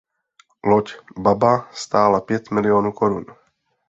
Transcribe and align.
Loď 0.63 0.95
Baba 1.19 1.69
stála 1.73 2.21
pět 2.21 2.51
milionů 2.51 2.91
korun. 2.91 3.25